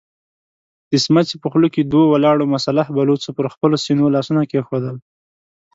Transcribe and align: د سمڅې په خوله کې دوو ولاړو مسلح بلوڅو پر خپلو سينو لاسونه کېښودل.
د 0.89 0.91
سمڅې 1.05 1.35
په 1.39 1.47
خوله 1.51 1.69
کې 1.73 1.81
دوو 1.83 2.11
ولاړو 2.13 2.51
مسلح 2.55 2.85
بلوڅو 2.95 3.29
پر 3.37 3.45
خپلو 3.53 3.77
سينو 3.85 4.13
لاسونه 4.15 4.41
کېښودل. 4.51 4.95